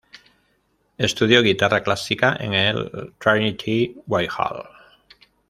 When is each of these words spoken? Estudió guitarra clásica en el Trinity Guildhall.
Estudió 0.97 1.43
guitarra 1.43 1.81
clásica 1.83 2.35
en 2.39 2.53
el 2.63 3.13
Trinity 3.19 4.01
Guildhall. 4.07 4.63